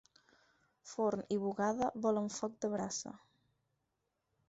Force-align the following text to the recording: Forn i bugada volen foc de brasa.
Forn 0.91 1.21
i 1.35 1.37
bugada 1.45 1.91
volen 2.07 2.33
foc 2.41 2.59
de 2.65 2.75
brasa. 2.75 3.15